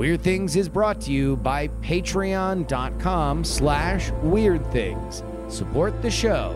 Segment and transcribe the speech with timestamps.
[0.00, 5.22] Weird Things is brought to you by patreon.com slash weird things.
[5.48, 6.54] Support the show.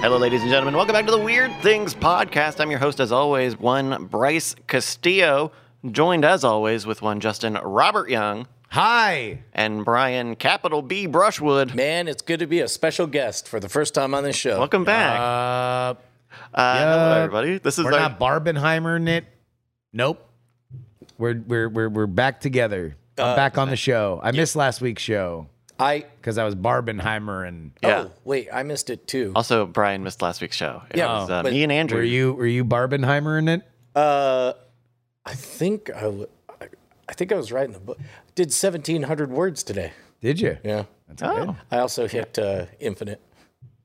[0.00, 0.74] Hello, ladies and gentlemen.
[0.74, 2.58] Welcome back to the Weird Things Podcast.
[2.58, 5.52] I'm your host, as always, one Bryce Castillo,
[5.88, 9.38] joined as always with one Justin Robert Young Hi.
[9.52, 11.76] and Brian Capital B Brushwood.
[11.76, 14.58] Man, it's good to be a special guest for the first time on this show.
[14.58, 15.20] Welcome back.
[15.20, 15.94] Uh,
[16.52, 17.58] Uh, hello, everybody.
[17.58, 19.26] This is we're our, not Barbenheimer it.
[19.92, 20.28] Nope.
[21.18, 22.96] We're we're we're we're back together.
[23.16, 24.18] I'm Uh, back on the show.
[24.24, 25.46] I missed last week's show
[25.78, 28.06] I because I was Barbenheimer and Yeah.
[28.06, 29.30] oh wait, I missed it too.
[29.36, 30.82] also Brian missed last week's show.
[30.90, 31.98] It Yeah, was, uh, me and Andrew.
[31.98, 33.62] were you were you Barbenheimer in it?
[33.94, 34.54] Uh,
[35.24, 36.26] I think I, w-
[36.60, 36.66] I-
[37.08, 37.98] I think I was right in the book.
[38.34, 39.92] Did seventeen hundred words today.
[40.20, 40.58] Did you?
[40.64, 40.84] Yeah.
[41.08, 41.46] That's Oh.
[41.46, 41.56] good.
[41.70, 43.20] I also hit uh, infinite.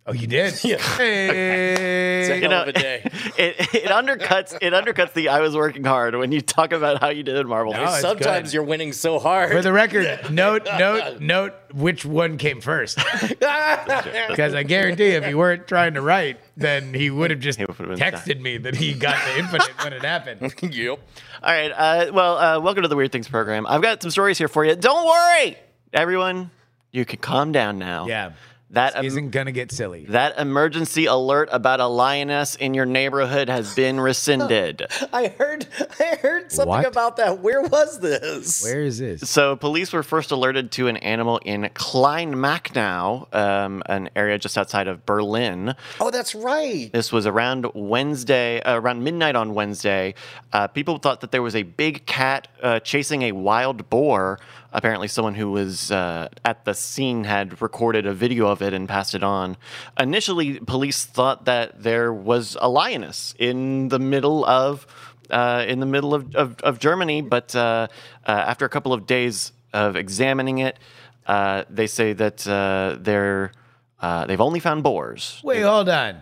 [0.06, 0.60] Oh, you did.
[0.64, 0.78] Yeah.
[0.78, 2.22] Hey.
[2.22, 3.02] It's a hell know, of a day.
[3.38, 7.10] it, it undercuts it undercuts the I was working hard when you talk about how
[7.10, 7.74] you did in Marvel.
[7.74, 8.54] No, Sometimes good.
[8.56, 9.52] you're winning so hard.
[9.52, 12.98] For the record, note note note which one came first.
[12.98, 18.40] Because I guarantee if he weren't trying to write, then he would have just texted
[18.42, 20.54] me that he got the infinite when it happened.
[20.74, 21.00] yep.
[21.42, 21.72] All right.
[21.72, 23.66] Uh, well, uh, welcome to the Weird Things program.
[23.68, 24.76] I've got some stories here for you.
[24.76, 25.58] Don't worry,
[25.94, 26.52] everyone.
[26.92, 28.08] You can calm down now.
[28.08, 28.32] Yeah.
[28.72, 30.06] That um, Isn't gonna get silly.
[30.10, 34.86] that emergency alert about a lioness in your neighborhood has been rescinded.
[35.12, 35.66] I heard
[36.00, 36.86] I heard something What?
[36.86, 37.40] about that.
[37.40, 38.64] Where was this?
[38.64, 39.28] Where is this?
[39.28, 44.88] So, police were first alerted to an animal in Kleinmachnow, um, an area just outside
[44.88, 45.74] of Berlin.
[46.00, 46.92] Oh, that's right.
[46.94, 50.14] This was around Wednesday, uh, around midnight on Wednesday.
[50.54, 54.40] Uh, people thought that there was a big cat uh, chasing a wild boar.
[54.72, 58.88] Apparently, someone who was uh, at the scene had recorded a video of it and
[58.88, 59.58] passed it on.
[60.00, 64.86] Initially, police thought that there was a lioness in the middle of
[65.30, 67.88] uh, in the middle of, of, of Germany, but uh,
[68.26, 70.78] uh, after a couple of days of examining it,
[71.28, 73.52] uh, they say that uh, they're
[74.28, 75.40] they've only found boars.
[75.44, 76.22] Wait, hold on.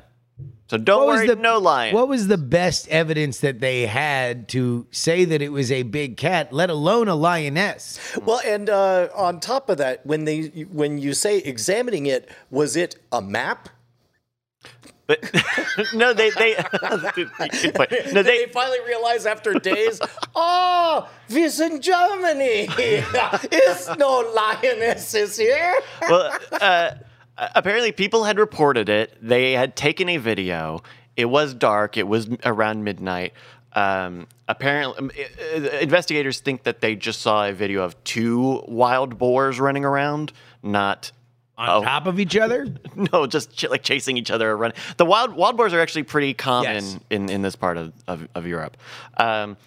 [0.69, 1.95] So don't What was worry, the no lion.
[1.95, 6.17] What was the best evidence that they had to say that it was a big
[6.17, 7.97] cat, let alone a lioness?
[8.21, 12.75] Well, and uh, on top of that, when they when you say examining it, was
[12.75, 13.69] it a map?
[15.07, 15.23] But,
[15.93, 20.01] no, they they no They they finally realize after days,
[20.35, 22.67] oh, we're in Germany.
[22.69, 25.75] It's no lionesses here.
[26.01, 26.91] well uh,
[27.37, 29.17] apparently people had reported it.
[29.21, 30.83] They had taken a video.
[31.15, 31.97] It was dark.
[31.97, 33.33] It was around midnight.
[33.73, 35.11] Um, apparently, um,
[35.81, 40.31] investigators think that they just saw a video of two wild boars running around,
[40.63, 41.11] not
[41.59, 41.83] On Oh.
[41.83, 42.67] top of each other?
[43.13, 44.77] no, just ch- like chasing each other or running.
[44.97, 46.99] The wild wild boars are actually pretty common Yes.
[47.09, 48.77] in, in this part of, of, of Europe.
[49.17, 49.57] Um,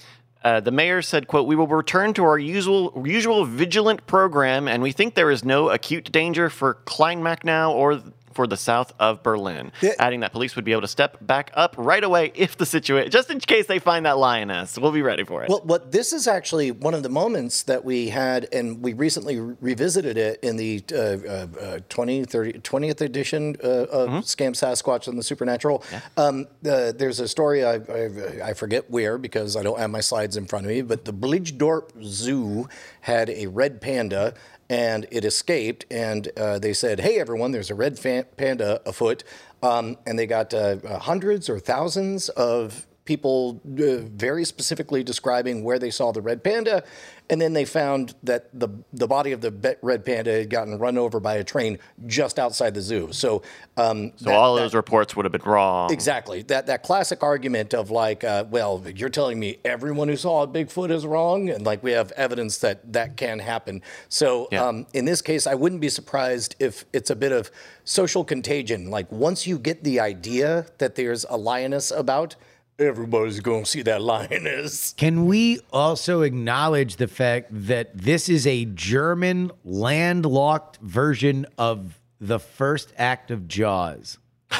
[0.42, 4.82] uh, the mayor said, "quote We will return to our usual usual vigilant program, and
[4.82, 8.02] we think there is no acute danger for Kleinmachnow or
[8.40, 9.92] for the south of Berlin." Yeah.
[9.98, 13.10] Adding that police would be able to step back up right away if the situation,
[13.10, 15.50] just in case they find that lioness, we'll be ready for it.
[15.50, 19.38] Well, what this is actually one of the moments that we had, and we recently
[19.38, 24.52] re- revisited it in the uh, uh, uh, 20, 30, 20th edition uh, of Scam
[24.52, 25.82] Sasquatch and the Supernatural.
[26.16, 30.00] Um, uh, there's a story, I, I, I forget where because I don't have my
[30.00, 32.68] slides in front of me, but the Blijdorp Zoo
[33.02, 34.34] had a red panda
[34.70, 35.84] and it escaped.
[35.90, 39.24] And uh, they said, hey, everyone, there's a red fa- panda afoot.
[39.62, 45.78] Um, and they got uh, hundreds or thousands of people uh, very specifically describing where
[45.78, 46.84] they saw the red panda,
[47.28, 50.98] and then they found that the the body of the red panda had gotten run
[50.98, 53.08] over by a train just outside the zoo.
[53.12, 53.42] So,
[53.76, 55.92] um, so all those reports would have been wrong.
[55.92, 60.42] exactly that that classic argument of like, uh, well, you're telling me everyone who saw
[60.42, 63.82] a Bigfoot is wrong, and like we have evidence that that can happen.
[64.08, 64.66] So, Yeah.
[64.66, 67.50] um, in this case, I wouldn't be surprised if it's a bit of
[67.84, 68.90] social contagion.
[68.90, 72.36] Like once you get the idea that there's a lioness about.
[72.80, 74.94] Everybody's going to see that lioness.
[74.96, 82.38] Can we also acknowledge the fact that this is a German landlocked version of the
[82.38, 84.16] first act of Jaws?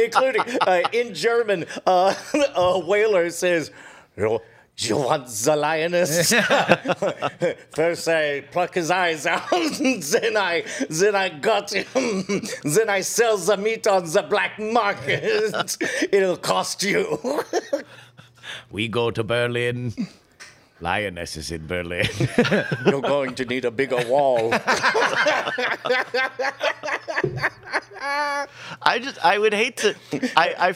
[0.00, 2.14] including uh, in German, uh,
[2.54, 3.70] a whaler says,
[4.16, 4.40] "You
[4.78, 6.32] you want the lioness?
[7.74, 11.86] First I pluck his eyes out, then I then I got him,
[12.64, 15.24] then I sell the meat on the black market.
[16.12, 17.18] It'll cost you.
[18.70, 19.92] We go to Berlin.
[20.80, 22.06] Lionesses in Berlin.
[22.86, 24.50] You're going to need a bigger wall.
[28.82, 29.96] I just I would hate to.
[30.36, 30.72] I I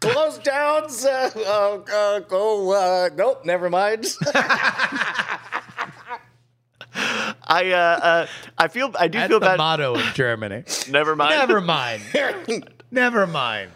[0.00, 0.84] Close down.
[1.04, 2.72] Uh, uh, uh, go.
[2.72, 3.44] Uh, nope.
[3.44, 4.06] Never mind.
[6.94, 9.58] I uh, uh I feel I do That's feel the bad.
[9.58, 10.64] motto of Germany.
[10.88, 11.30] Never mind.
[11.30, 12.02] Never mind.
[12.90, 13.70] Never mind.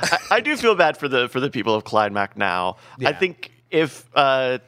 [0.00, 2.76] I, I do feel bad for the for the people of Clyde now.
[3.04, 4.58] I think if uh,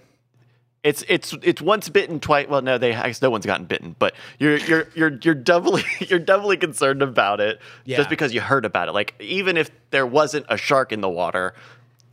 [0.85, 2.47] it's it's it's once bitten, twice.
[2.49, 5.83] Well, no, they I guess no one's gotten bitten, but you're you're you're you're doubly
[6.01, 7.97] you're doubly concerned about it Yeah.
[7.97, 8.93] just because you heard about it.
[8.93, 11.55] Like even if there wasn't a shark in the water.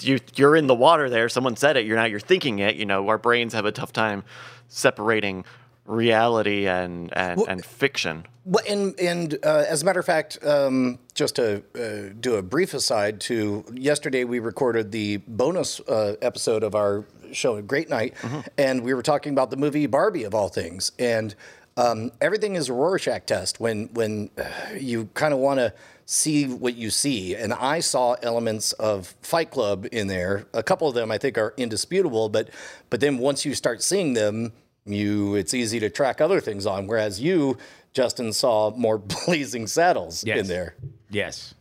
[0.02, 1.30] You, you're in the water there.
[1.30, 1.86] Someone said it.
[1.86, 2.76] You're now you're thinking it.
[2.76, 4.26] You know, our brains have a tough time
[4.68, 5.46] separating
[5.86, 8.26] reality and and, and fiction.
[8.44, 12.42] Well, and and uh, as a matter of fact, um, just to uh, do a
[12.42, 18.14] brief aside, to yesterday we recorded the bonus uh, episode of our show, Great Night,
[18.58, 21.36] and we were talking about the movie Barbie of all things, and
[21.78, 24.44] um, everything is a Rorschach test when when uh,
[24.78, 25.74] you kind of want to
[26.06, 30.46] see what you see, and I saw elements of Fight Club in there.
[30.54, 32.50] A couple of them I think are indisputable, but
[32.90, 34.54] but then once you start seeing them
[34.86, 37.58] you it's easy to track other things on whereas you
[37.94, 40.48] justin saw more blazing saddles in Yes.
[40.48, 40.76] there
[41.10, 41.56] Yes.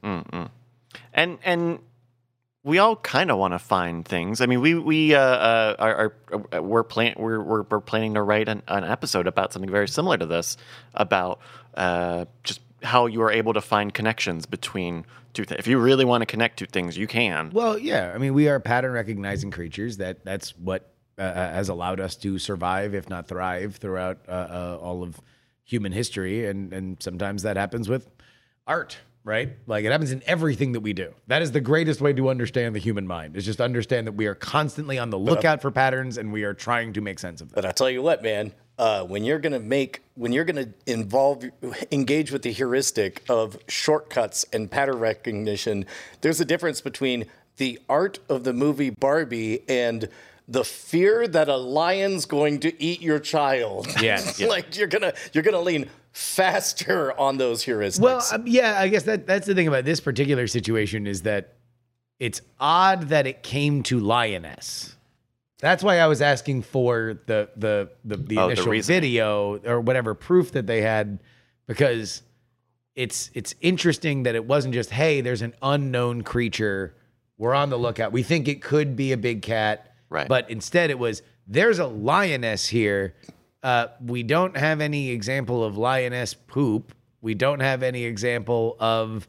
[1.13, 1.79] and and
[2.63, 4.41] we all kind of want to find things.
[4.41, 6.15] I mean, we we uh, uh, are,
[6.53, 9.87] are we're plan we're, we're we're planning to write an, an episode about something very
[9.87, 10.57] similar to this
[10.95, 11.41] about
[11.75, 15.05] uh, just how you are able to find connections between
[15.35, 15.59] two things.
[15.59, 17.51] If you really want to connect two things, you can.
[17.53, 18.13] Well, yeah.
[18.15, 19.99] I mean, we are pattern recognizing creatures.
[19.99, 24.79] That that's what uh, has allowed us to survive, if not thrive, throughout uh, uh,
[24.81, 25.21] all of
[25.65, 26.47] human history.
[26.47, 28.09] And and sometimes that happens with
[28.67, 29.51] art, right?
[29.67, 31.15] Like it happens in everything that we do.
[31.27, 33.37] That is the greatest way to understand the human mind.
[33.37, 36.55] Is just understand that we are constantly on the lookout for patterns, and we are
[36.55, 37.55] trying to make sense of them.
[37.55, 40.57] but i tell you what man uh, when you're going to make when you're going
[40.67, 41.45] to involve
[41.93, 45.87] engage with the heuristic of shortcuts and pattern recognition
[46.23, 47.25] there's a difference between
[47.57, 50.09] the art of the movie barbie and
[50.47, 54.41] the fear that a lion's going to eat your child Yes.
[54.55, 59.05] like you're gonna you're gonna lean faster on those heuristics Well, um, yeah, I guess
[59.05, 61.55] that that's the thing about this particular situation is that
[62.21, 64.97] it's odd that it came to lioness.
[65.61, 69.01] That's why I was asking for the the the, the Oh, initial reasoning.
[69.01, 71.21] video or whatever proof that they had,
[71.67, 72.23] because
[72.95, 76.95] it's it's interesting that it wasn't just hey, there's an unknown creature,
[77.39, 78.13] we're on the lookout.
[78.13, 80.29] We think it could be a big cat, Right.
[80.29, 83.15] But instead, it was there's a lioness here.
[83.63, 86.95] Uh, we don't have any example of lioness poop.
[87.21, 89.27] We don't have any example of,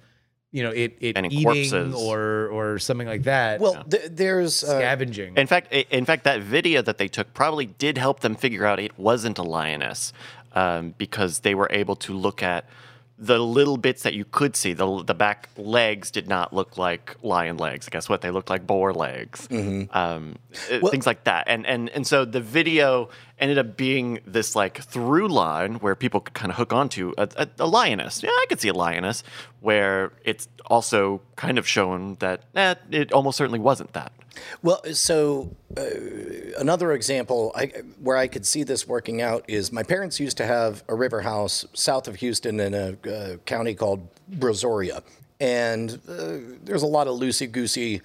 [0.52, 1.96] you know, it it Any eating corpses.
[1.96, 3.60] or or something like that.
[3.60, 5.36] well th- there's uh, scavenging.
[5.38, 8.80] In fact, in fact, that video that they took probably did help them figure out
[8.80, 10.14] it wasn't a lioness
[10.54, 12.66] um, because they were able to look at
[13.18, 14.74] the little bits that you could see.
[14.74, 17.88] The the back legs did not look like lion legs.
[17.90, 18.22] Guess what?
[18.22, 19.48] They looked like boar legs.
[19.92, 20.36] Um,
[20.72, 21.48] uh, things like that.
[21.48, 23.10] And and and so the video
[23.40, 27.28] ended up being this like through line where people could kind of hook onto a,
[27.36, 28.24] a, a lioness.
[28.24, 29.24] Yeah, I could see a lioness.
[29.62, 34.12] Where it's also kind of shown that eh, it almost certainly wasn't that.
[34.62, 35.84] Well, so uh,
[36.60, 37.68] another example I,
[38.02, 41.22] where I could see this working out is my parents used to have a river
[41.22, 45.04] house south of Houston in a uh, county called Brazoria.
[45.40, 48.02] And uh, there's a lot of loosey goosey,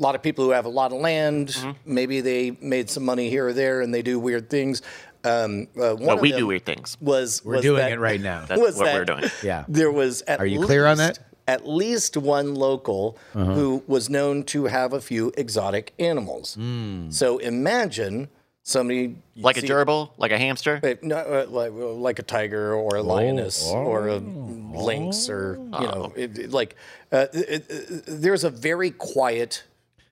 [0.00, 1.48] a lot of people who have a lot of land.
[1.48, 1.70] Mm-hmm.
[1.94, 4.80] Maybe they made some money here or there and they do weird things.
[5.22, 6.96] Um, uh, one But of we them do weird things.
[7.00, 8.46] Was We're was doing that- it right now.
[8.46, 9.30] That's what that we're doing.
[9.42, 9.64] Yeah.
[9.68, 11.26] There was at Are you clear on least- that?
[11.46, 13.52] At least one local Uh-huh.
[13.52, 16.54] who was known to have a few exotic animals.
[16.54, 17.10] Hmm.
[17.10, 18.28] So imagine
[18.62, 20.80] somebody you Like a see- gerbil, like a hamster.
[21.02, 26.12] no, uh, like, like a tiger or a lioness or a lynx or you know
[26.14, 26.76] it, it- like
[27.12, 29.64] uh, it- it- there's a very quiet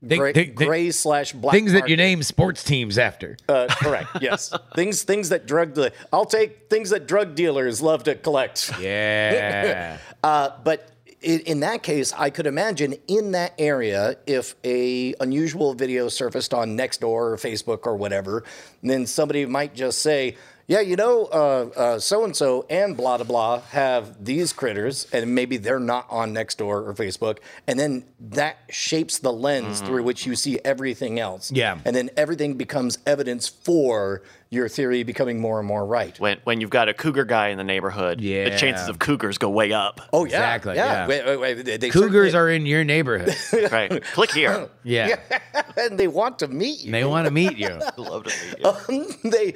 [0.07, 3.37] Think- gray, think- gray slash black Things that you name sports teams after.
[3.49, 4.09] Uh, correct.
[4.21, 4.53] Yes.
[4.77, 8.71] things things that drug de- I'll take things that drug dealers love to collect.
[8.81, 9.99] Yeah.
[10.23, 10.91] Uh, but
[11.21, 16.55] in, in that case, I could imagine in that area, if a unusual video surfaced
[16.55, 17.03] on Nextdoor
[17.33, 18.45] or Facebook or whatever,
[18.85, 20.37] then somebody might just say,
[20.69, 25.57] Yeah, you know, so and so and blah blah blah have these critters, and maybe
[25.57, 30.05] they're not on Nextdoor or Facebook, and then that shapes the lens through mm.
[30.05, 31.51] which you see everything else.
[31.51, 31.79] Yeah.
[31.87, 36.19] and then everything becomes evidence for your theory becoming more and more right.
[36.19, 38.49] When when you've got a cougar guy in the neighborhood, Yeah.
[38.49, 40.01] the chances of cougars go way up.
[40.13, 41.07] Oh yeah, Exactly, yeah.
[41.07, 43.37] Wait, wait, wait, they- they Cougars certainly- are in your neighborhood.
[43.71, 44.03] Right.
[44.15, 44.69] Click here.
[44.85, 45.17] Yeah.
[45.77, 46.91] and they want to meet you.
[46.93, 47.79] They want to meet you.
[47.99, 49.31] Love to meet you.
[49.31, 49.55] they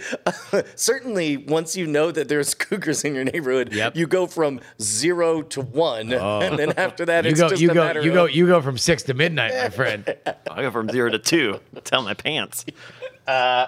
[0.75, 3.97] certainly once you know that there's cougars in your neighborhood, Yep.
[3.97, 7.71] you go from zero to one, and then after that, You it's go, just you
[7.71, 10.15] a go, matter you of go, you go from six to midnight, my friend.
[10.51, 11.61] I go from zero to two.
[11.85, 12.67] Tell my pants.
[13.27, 13.67] Uh,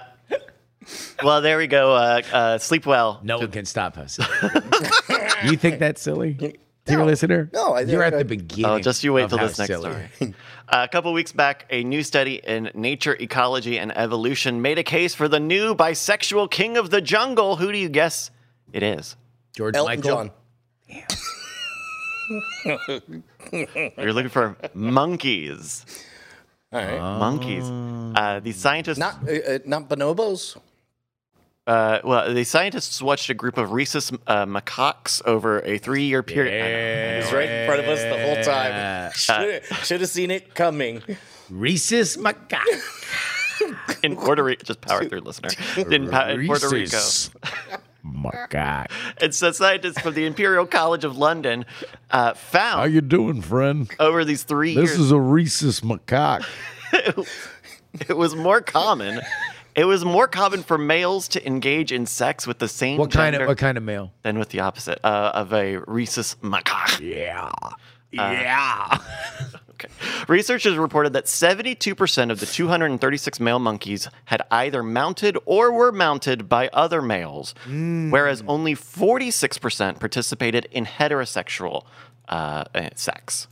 [1.23, 1.95] well, there we go.
[1.95, 3.21] Uh, uh, sleep well.
[3.23, 4.19] No one can stop us.
[5.45, 7.51] you think that's silly, dear listener?
[7.53, 8.71] no, I- you're at I- the beginning.
[8.71, 9.91] Oh, just you wait till this next silly.
[10.19, 10.35] story.
[10.69, 14.83] Uh, a couple weeks back, a new study in Nature, Ecology, and Evolution made a
[14.83, 17.57] case for the new bisexual king of the jungle.
[17.57, 18.31] Who do you guess
[18.73, 19.15] it is?
[19.55, 20.11] George Elton Michael.
[20.11, 20.31] John.
[23.53, 25.85] You're looking for monkeys.
[26.73, 26.99] All right.
[26.99, 27.65] Monkeys.
[27.65, 28.99] Uh, the scientists.
[28.99, 30.57] not uh, uh, not bonobos.
[31.67, 36.53] Uh, well, the scientists watched a group of rhesus uh, macaques over a three-year period.
[36.53, 39.13] It was right in front of us the whole Yeah.
[39.27, 39.61] time.
[39.83, 41.03] Should have seen it coming.
[41.49, 42.61] Rhesus macaque.
[44.03, 44.63] in Puerto Rico.
[44.65, 45.49] Just power through, listener.
[45.91, 46.97] In, Pa- in Puerto Rico.
[46.97, 47.31] Rhesus
[48.05, 48.91] macaque.
[49.23, 51.65] And so scientists from the Imperial College of London
[52.11, 53.91] uh, How you doing, friend?
[53.99, 56.45] over these three This years, This is a rhesus macaque.
[58.09, 59.23] it was more common.
[59.75, 63.35] It was more common for males to engage in sex with the same What kind
[63.35, 64.13] of what kind of male?
[64.23, 67.01] than with the opposite uh, of a rhesus macaque.
[67.01, 67.51] Yeah.
[67.63, 67.71] Uh,
[68.13, 68.99] Yeah.
[69.75, 69.89] Okay.
[70.29, 76.49] Researchers reported that 72% of the 236 male monkeys had either mounted or were mounted
[76.49, 81.85] by other males, whereas only 46% participated in heterosexual
[82.29, 83.49] uh, uh, sex.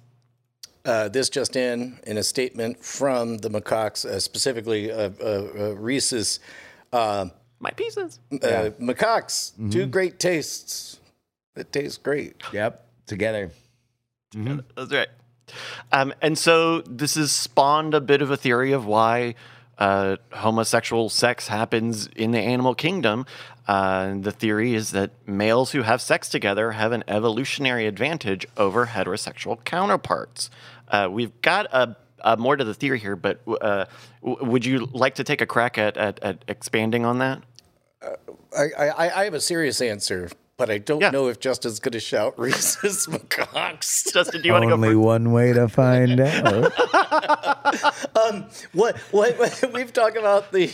[0.85, 5.75] Uh, this just in in a statement from the macaques, uh, specifically uh, uh, uh,
[5.77, 6.41] rhesus.
[6.93, 7.27] Uh,
[7.61, 8.19] My pieces.
[8.33, 9.71] uh, macaques, Mm-hmm.
[9.71, 10.99] two great tastes.
[11.55, 12.43] It tastes great.
[12.53, 12.85] Yep.
[13.07, 13.51] Together.
[14.35, 15.09] That's right.
[15.93, 19.35] Um, and so this has spawned a bit of a theory of why
[19.79, 23.27] uh, homosexual sex happens in the animal kingdom.
[23.69, 28.87] Uh, the theory is that males who have sex together have an evolutionary advantage over
[28.87, 30.51] heterosexual counterparts.
[30.89, 33.85] Uh, we've got a, a more to the theory here, but uh,
[34.23, 37.43] w- would you like to take a crack at, at, at expanding on that?
[38.57, 41.11] I, I, I have a serious answer, but I don't Yeah.
[41.11, 44.13] know if Justin's going to shout rhesus macaques.
[44.13, 46.73] Justin, do you want to go Only one way to find out.
[48.73, 50.67] what, what, what we've talked about the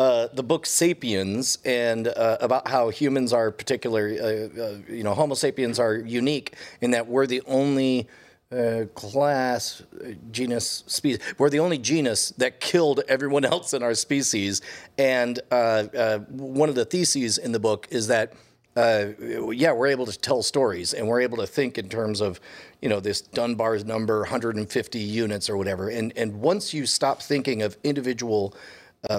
[0.00, 4.08] uh, the book *Sapiens* and uh, about how humans are particular.
[4.08, 8.08] Uh, uh, you know, Homo sapiens are unique in that we're the only
[8.50, 11.20] uh, class, uh, genus, species.
[11.36, 14.62] We're the only genus that killed everyone else in our species.
[14.96, 18.32] And uh, one of the theses in the book is that
[18.74, 22.40] yeah, we're able to tell stories and we're able to think in terms of,
[22.80, 25.90] you know, this Dunbar's number, 150 units or whatever.
[25.90, 28.54] And and once you stop thinking of individual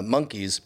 [0.02, 0.60] monkeys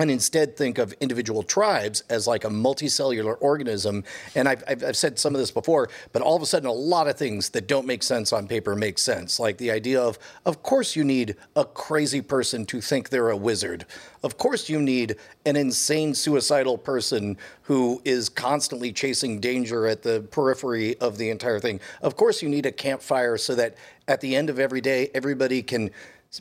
[0.00, 4.02] and instead think of individual tribes as like a multicellular organism.
[4.34, 6.72] And I've, I've, I've said some of this before, but all of a sudden, a
[6.72, 9.38] lot of things that don't make sense on paper make sense.
[9.38, 13.36] Like the idea of, of course, you need a crazy person to think they're a
[13.36, 13.84] wizard.
[14.22, 20.22] Of course, you need an insane suicidal person who is constantly chasing danger at the
[20.30, 21.80] periphery of the entire thing.
[22.02, 23.76] Of course, you need a campfire so that
[24.08, 25.90] at the end of every day, everybody can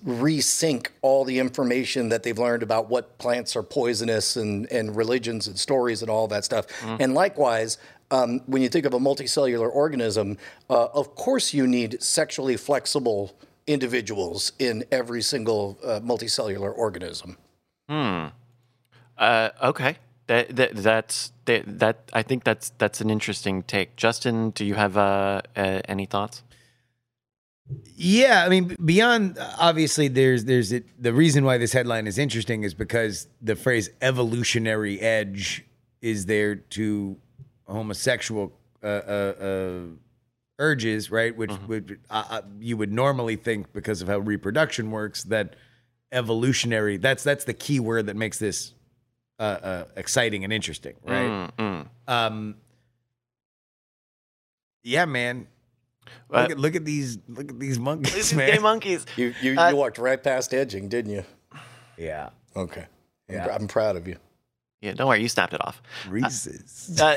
[0.05, 5.47] resync all the information that they've learned about what plants are poisonous and, and religions
[5.47, 6.67] and stories and all that stuff.
[6.99, 7.77] And likewise,
[8.11, 10.37] um, when you think of a multicellular organism,
[10.69, 17.37] uh, of course you need sexually flexible individuals in every single uh, multicellular organism.
[19.17, 19.97] Uh, okay.
[20.27, 23.95] That, that that's that, that I think that's that's an interesting take.
[23.95, 26.43] Justin, do you have uh, uh, any thoughts?
[27.95, 32.63] Yeah, I mean, beyond obviously, there's there's it, the reason why this headline is interesting
[32.63, 35.65] is because the phrase "evolutionary edge"
[36.01, 37.17] is there to
[37.67, 39.81] homosexual uh, uh, uh,
[40.57, 41.35] urges, right?
[41.35, 45.55] Which would uh, uh, you would normally think because of how reproduction works that
[46.11, 46.97] evolutionary.
[46.97, 48.73] That's that's the key word that makes this
[49.39, 51.29] uh, uh, exciting and interesting, right?
[51.29, 51.87] Mm, mm.
[52.07, 52.55] Um,
[54.83, 55.47] yeah, man.
[56.31, 58.51] Uh, Look at look at these look at these monkeys, These man.
[58.51, 59.05] gay monkeys.
[59.15, 61.23] You, you, Uh, you walked right past edging, didn't you?
[61.97, 62.29] yeah.
[62.55, 62.85] Okay.
[63.29, 63.47] I'm, Yeah.
[63.53, 64.17] I'm proud of you.
[64.81, 65.81] Yeah, don't worry, you snapped it off.
[66.07, 66.99] Reese's.
[67.01, 67.15] Uh,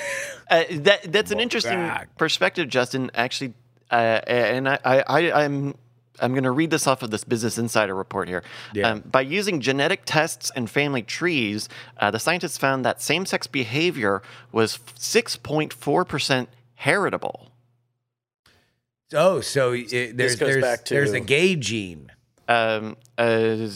[0.51, 2.17] uh, that that's an interesting back.
[2.17, 3.11] perspective, Justin.
[3.15, 3.55] Actually,
[3.91, 5.75] uh, and I, I, I I'm.
[6.21, 8.43] I'm going to read this off of this Business Insider report here.
[8.75, 8.91] Yeah.
[8.91, 11.69] Um, by using genetic tests and family trees,
[11.99, 14.23] uh, the scientists found that same sex behavior
[14.53, 17.52] was 6.4% heritable.
[19.15, 22.11] Oh, so it, there's goes there's, back to- there's a gay gene.
[22.49, 23.69] Um, uh,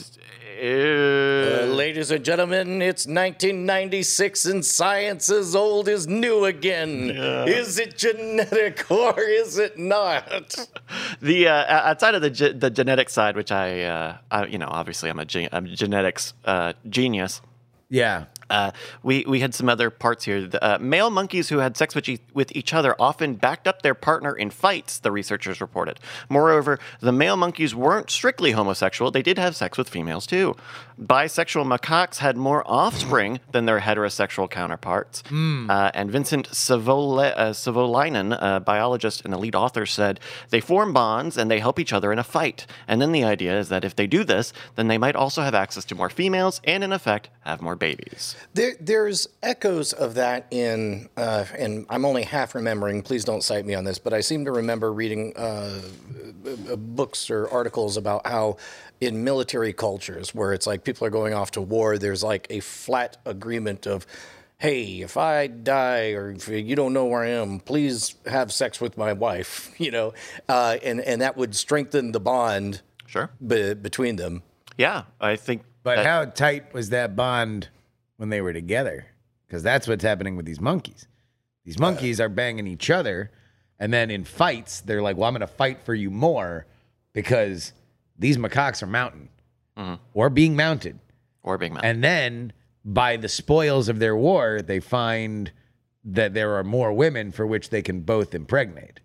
[0.59, 7.11] Uh, ladies and gentlemen, it's 1996 and science as old as new again.
[7.47, 10.67] Is it genetic or is it not?
[11.21, 14.67] the uh, outside of the ge- the genetic side, which I, uh, I you know,
[14.67, 17.41] obviously I'm a, ge- I'm a genetics uh, genius.
[17.89, 18.25] Yeah.
[18.49, 18.71] Uh,
[19.03, 20.47] we we had some other parts here.
[20.47, 23.81] The, uh, male monkeys who had sex with, e- with each other often backed up
[23.81, 24.99] their partner in fights.
[24.99, 25.99] The researchers reported.
[26.29, 30.55] Moreover, the male monkeys weren't strictly homosexual; they did have sex with females too.
[30.99, 35.21] Bisexual macaques had more offspring than their heterosexual counterparts.
[35.69, 40.93] Uh, and Vincent Savole- uh, Savolainen, a biologist and a lead author, said they form
[40.93, 42.65] bonds and they help each other in a fight.
[42.87, 45.53] And then the idea is that if they do this, then they might also have
[45.53, 48.35] access to more females and, in effect, have more babies.
[48.53, 53.01] There, there's echoes of that in, uh, and I'm only half remembering.
[53.01, 55.81] Please don't cite me on this, but I seem to remember reading uh,
[56.71, 58.57] uh, books or articles about how
[58.99, 62.59] in military cultures where it's like people are going off to war, there's like a
[62.61, 64.07] flat agreement of,
[64.57, 68.81] hey, if I die or if you don't know where I am, please have sex
[68.81, 70.13] with my wife, you know,
[70.49, 73.29] uh, and and that would strengthen the bond Sure.
[73.45, 74.43] be, between them.
[74.77, 75.61] Yeah, I think.
[75.83, 77.69] But that- how tight was that bond
[78.17, 79.07] when they were together?
[79.47, 81.07] Because that's what's happening with these monkeys.
[81.63, 83.31] These monkeys are banging each other,
[83.79, 86.65] and then in fights, they're like, "Well, I'm going to fight for you more
[87.13, 87.73] because
[88.17, 89.29] these macaques are mounting
[90.13, 90.99] or being mounted."
[91.43, 91.85] or being mad.
[91.85, 92.51] And then
[92.83, 95.49] by the spoils of their war, they find
[96.03, 98.99] that there are more women for which they can both impregnate,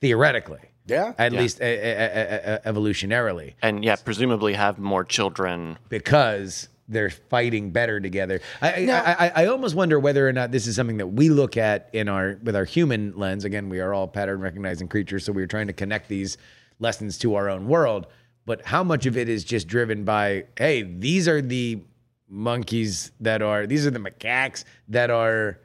[0.00, 1.12] theoretically, Yeah.
[1.18, 1.40] at Yeah.
[1.40, 5.76] least uh, uh, uh, uh, evolutionarily and yeah, presumably have more children.
[5.90, 8.40] because they're fighting better together.
[8.60, 11.06] I, I- Now- I, I, I almost wonder whether or not this is something that
[11.08, 13.44] we look at in our with our human lens.
[13.44, 16.36] Again, we are all pattern recognizing creatures, so we're trying to connect these
[16.78, 18.06] lessons to our own world.
[18.44, 21.80] But how much of it is just driven by, hey, these are the
[22.28, 25.58] monkeys that are these are the macaques that are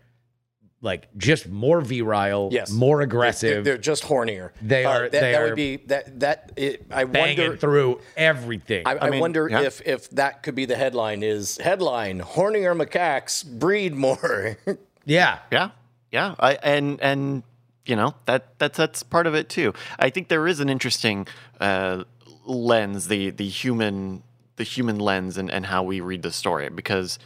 [0.88, 2.72] like just more virile, Yes.
[2.72, 4.50] more They're, aggressive, they're just hornier.
[4.62, 6.20] They Uh, are- that, they that are would be that.
[6.22, 7.56] That it, I wonder.
[7.58, 8.84] through everything.
[8.88, 9.62] I, I, mean, wonder yeah.
[9.62, 11.22] if if that could be the headline.
[11.22, 14.58] Is headline hornier macaques breed more?
[15.06, 15.70] yeah, Yeah,
[16.12, 17.44] yeah, I, and and
[17.86, 19.74] you know that that's that's part of it too.
[20.00, 21.28] I think there is an interesting
[21.60, 22.04] uh,
[22.46, 24.24] lens, the the human
[24.56, 27.20] the human lens, and and how we read the story because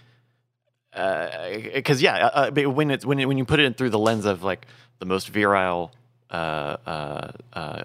[0.93, 4.25] because yeah, uh, but when it's when it, when you put it through the lens
[4.25, 4.65] of like
[4.99, 5.91] the most virile
[6.29, 7.83] uh, uh, uh,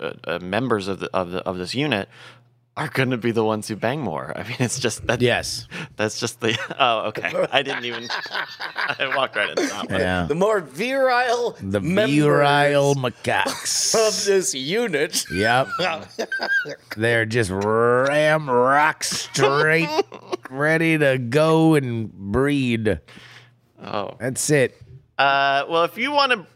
[0.00, 2.08] uh, uh, members of the of the of this unit
[2.76, 4.36] are going to be the ones who bang more.
[4.36, 5.22] I mean, it's just that.
[5.22, 6.56] yes, That's just the.
[6.78, 7.32] Oh, okay.
[7.50, 8.08] I didn't even.
[8.30, 10.00] I walked right into that one.
[10.00, 10.26] yeah.
[10.26, 15.24] the more virile The members virile of this unit.
[15.32, 15.68] Yep.
[16.96, 19.88] They're just ram rock straight,
[20.50, 23.00] ready to go and breed.
[23.82, 24.16] Oh.
[24.20, 24.80] That's it.
[25.18, 26.46] Uh, well, if you want to,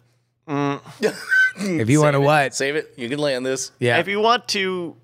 [1.56, 2.54] If you want to what?
[2.54, 2.94] Save it.
[2.96, 3.72] You can land this.
[3.78, 3.98] Yeah.
[3.98, 4.96] if you want to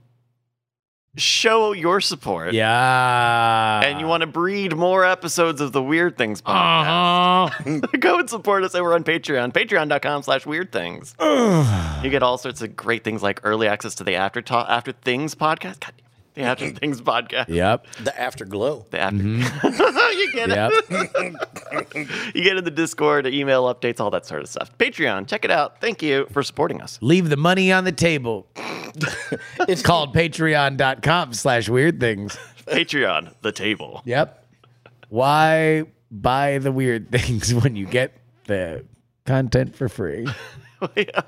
[1.17, 3.81] show your support, yeah.
[3.85, 7.81] and you want to breed more episodes of the Weird Things podcast, Uh-huh.
[8.01, 11.15] go and support us over on Patreon, patreon.com slash weird things.
[11.21, 14.93] you get all sorts of great things like early access to the After Talk, After
[14.93, 15.81] Things podcast.
[15.81, 15.93] God.
[16.37, 17.49] The After Things podcast.
[17.49, 17.87] Yep.
[18.05, 18.87] The afterglow.
[18.91, 20.19] The after- mm-hmm.
[20.19, 20.57] you get it.
[20.93, 21.37] Yep.
[22.35, 24.77] You get in the Discord, email updates, all that sort of stuff.
[24.79, 25.81] Patreon, check it out.
[25.81, 26.99] Thank you for supporting us.
[27.01, 28.47] Leave the money on the table.
[29.69, 32.37] It's called patreon.com slash weird things.
[32.67, 34.03] Patreon, the table.
[34.05, 34.45] Yep.
[35.09, 38.13] Why buy the weird things when you get
[38.45, 38.85] the
[39.25, 40.27] content for free?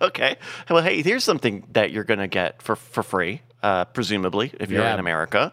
[0.03, 0.37] okay.
[0.69, 4.71] Well, hey, here's something that you're going to get for, for free, uh, presumably, if
[4.71, 4.95] you're Yeah.
[4.95, 5.53] in America.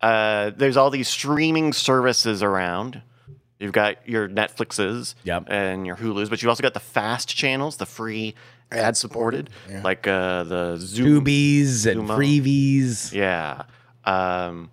[0.00, 3.02] Uh, there's all these streaming services around.
[3.58, 5.44] You've got your Netflixes Yep.
[5.48, 8.34] and your Hulus, but you've also got the fast channels, the free
[8.72, 9.50] ad supported,
[9.82, 11.24] like uh, the Zoom.
[11.24, 13.12] Doobies and freebies.
[13.12, 13.62] Yeah.
[14.04, 14.70] Um,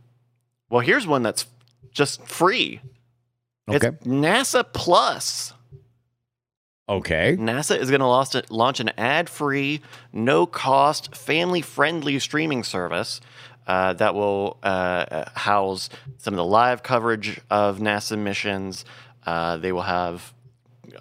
[0.70, 1.46] well, here's one that's
[1.92, 2.82] just free.
[3.70, 3.88] Okay.
[3.90, 5.54] It's NASA Plus.
[6.90, 7.38] Okay.
[7.40, 13.22] NASA is going to launch an ad free, no cost, family friendly streaming service
[13.68, 18.86] uh, that will uh, house some of the live coverage of NASA missions,
[19.26, 20.34] Uh, they will have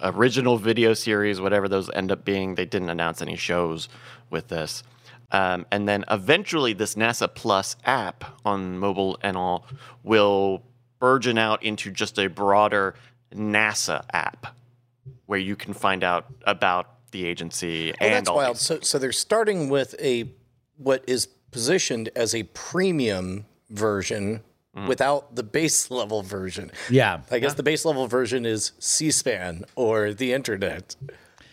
[0.01, 2.55] original video series, whatever those end up being.
[2.55, 3.89] They didn't announce any shows
[4.29, 4.83] with this.
[5.31, 9.65] Um, and then eventually, this NASA Plus app on mobile and all
[10.03, 10.61] will
[10.99, 12.95] burgeon out into just a broader
[13.33, 14.55] NASA app
[15.31, 18.57] where you can find out about the agency Well, and that's all wild.
[18.57, 20.29] these- So, so they're starting with a
[20.75, 24.41] what is positioned as a premium version
[24.75, 24.87] Mm.
[24.87, 26.69] without the base level version.
[26.89, 27.21] Yeah.
[27.29, 30.95] I guess the base level version is C-SPAN or the internet.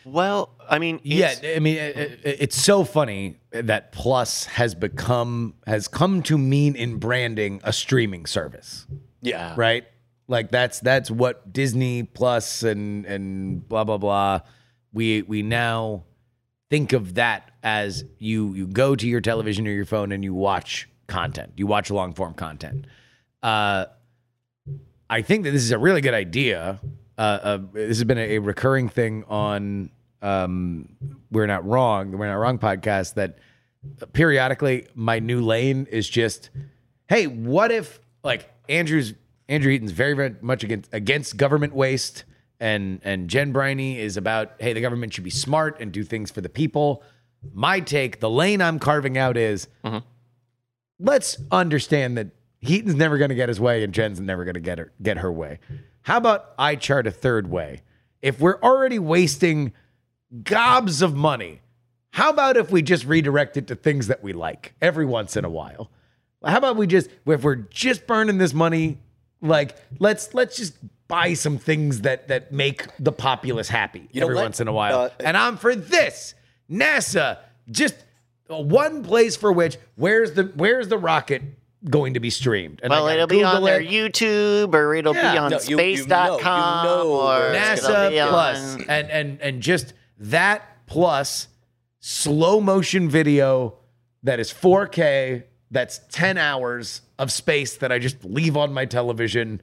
[0.05, 5.55] Well, I mean, Yeah, I mean, it, it- it's so funny that Plus has become
[5.67, 8.87] has come to mean in branding a streaming service,
[9.21, 9.53] Yeah.
[9.57, 9.85] right?
[10.29, 14.41] Like that's that's what Disney Plus and and blah blah blah.
[14.93, 16.05] We we now
[16.71, 20.35] think of that as you you go to your television or your phone and you
[20.35, 21.55] watch content.
[21.57, 22.87] You watch long form content.
[23.43, 23.87] Uh,
[25.11, 26.81] I think that this is a really good idea.
[27.17, 29.91] Uh, uh, this has been a, a recurring thing on
[30.23, 30.89] um,
[31.31, 33.15] We're Not Wrong, We're Not Wrong podcast.
[33.15, 33.39] That
[34.13, 36.51] periodically my new lane is just,
[37.09, 39.15] hey, what if like Andrew's
[39.49, 42.25] Andrew Heaton's very very much against against government waste,
[42.61, 46.31] and and Jen Briney is about hey the government should be smart and do things
[46.31, 47.03] for the people.
[47.53, 49.99] My take, the lane I'm carving out is mm-hmm.
[50.99, 52.29] let's understand that
[52.61, 55.19] Heaton's never going to get his way and Jen's never going to get her get
[55.19, 55.61] her way.
[56.03, 57.83] How about I chart a third way?
[58.21, 59.73] If we're already wasting
[60.43, 61.61] gobs of money,
[62.11, 65.45] how about if we just redirect it to things that we like every once in
[65.45, 65.91] a while?
[66.45, 68.99] How about we just if we're just burning this money,
[69.41, 70.75] like let's let's just
[71.09, 75.01] buy some things that that make the populace happy You every once in a while.
[75.03, 76.35] Uh, and I'm for this.
[76.71, 77.39] NASA
[77.71, 77.95] just
[78.49, 81.43] one place for which where's the where's the rocket
[81.89, 82.81] going to be streamed?
[82.83, 83.81] And well, it'll be on Google their.
[83.81, 85.33] YouTube or it'll Yeah.
[85.33, 88.21] be on No, you- you space.com know- you know or where it's it'll NASA be
[88.21, 91.49] on- Plus and and and just that plus
[92.01, 93.75] slow motion video
[94.23, 99.61] that is 4K that's 10 hours of space that I just leave on my television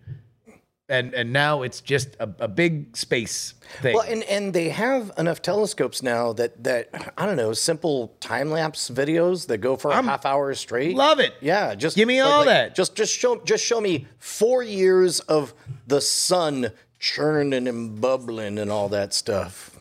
[0.88, 3.96] and and now it's just a, a big space thing.
[3.96, 8.52] Well, and, and they have enough telescopes now that, that I don't know, simple time
[8.52, 10.96] lapse videos that go for a half hour straight.
[10.96, 11.34] Love it.
[11.42, 12.76] Yeah, just Give me all that.
[12.76, 15.54] Just just show just show me four years of
[15.88, 19.80] the sun churning and bubbling and all that stuff.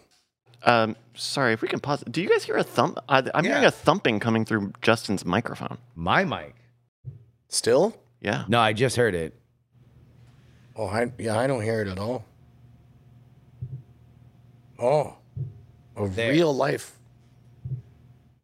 [0.63, 2.03] Um, sorry, if we can pause.
[2.11, 2.99] Do you guys hear a thump?
[3.09, 5.79] I, I'm hearing a thumping coming through Justin's microphone.
[5.95, 6.55] my mic.
[7.49, 7.97] Still?
[8.21, 8.45] Yeah.
[8.49, 9.35] No, I just heard it.
[10.77, 12.25] Oh, I, yeah, I don't hear it at all.
[14.79, 15.17] Oh,
[15.97, 16.33] a There.
[16.33, 16.99] real life.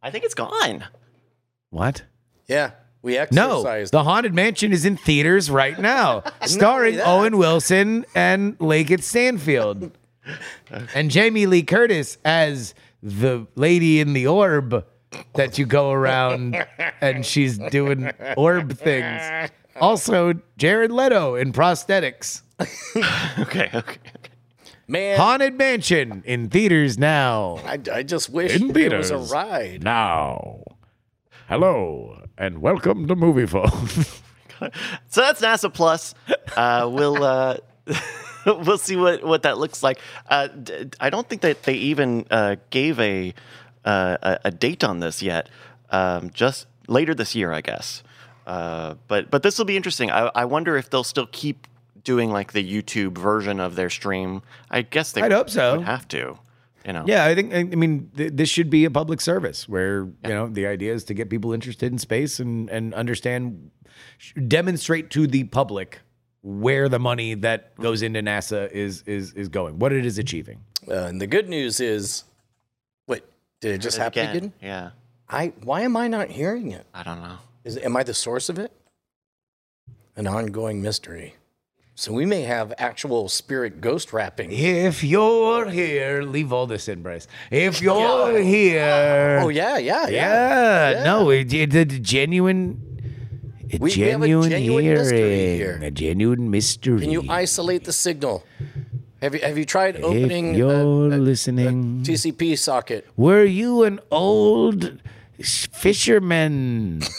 [0.02, 0.84] I think it's gone.
[1.70, 2.04] What?
[2.46, 7.00] Yeah, we No, the Haunted Mansion is in theaters right now, starring.
[7.00, 9.90] Owen Wilson and Lakeith Stanfield,
[10.94, 14.84] and Jamie Lee Curtis as the lady in the orb
[15.34, 16.56] that you go around
[17.00, 19.50] and she's doing orb things.
[19.80, 22.42] Also, Jared Leto in prosthetics.
[23.38, 23.68] Okay.
[23.68, 23.78] Okay.
[23.78, 23.98] okay.
[24.86, 27.60] Man, Haunted Mansion in theaters now.
[27.64, 29.32] I, I just wish In it was a theaters.
[29.32, 29.82] ride.
[29.84, 30.64] Now,
[31.48, 33.70] hello and welcome to Movie Phone.
[35.08, 36.14] So that's NASA Plus.
[36.54, 37.56] Uh, we'll uh,
[38.64, 39.98] we'll see what, what that looks like.
[40.28, 40.48] Uh,
[41.00, 43.34] I don't think that they even uh, gave a,
[43.84, 45.48] uh, a date on this yet.
[45.90, 48.02] Um, just later this year, I guess.
[48.46, 50.10] Uh, but but this will be interesting.
[50.10, 51.66] I, I wonder if they'll still keep
[52.02, 54.42] doing like the YouTube version of their stream.
[54.70, 55.78] I guess they I'd hope so.
[55.78, 56.38] would have to.
[56.84, 57.04] You know.
[57.06, 57.54] Yeah, I think.
[57.54, 61.04] I mean, th- this should be a public service where you know the idea is
[61.04, 63.70] to get people interested in space and and understand,
[64.48, 66.00] demonstrate to the public
[66.42, 70.60] where the money that goes into NASA is is is going, what it is achieving.
[70.88, 72.24] Uh, and the good news is,
[73.06, 73.22] wait,
[73.60, 74.52] did it just happen Again, again?
[74.62, 74.90] Yeah.
[75.28, 76.86] I why am I not hearing it?
[76.94, 77.36] I don't know.
[77.64, 78.72] Is am I the source of it?
[80.16, 81.34] An ongoing mystery.
[81.94, 84.50] So we may have actual spirit ghost rapping.
[84.52, 87.28] If you're here, leave all this in, Bryce.
[87.50, 90.90] If you're here, Oh yeah, yeah, yeah.
[90.92, 92.89] yeah, no, it, it's a genuine,
[93.72, 95.80] a We- we have a genuine, genuine hearing, mystery here.
[95.82, 97.00] a genuine mystery.
[97.00, 98.44] Can you isolate the signal?
[99.22, 103.06] Have you have you tried if opening you're a, a listening, TCP socket?
[103.16, 104.98] Were you an old
[105.72, 107.02] fisherman?